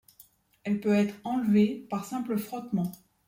Elle 0.63 0.79
peut 0.79 0.95
être 0.95 1.13
enlevée 1.23 1.85
par 1.91 2.05
simple 2.05 2.39
frottement. 2.39 2.91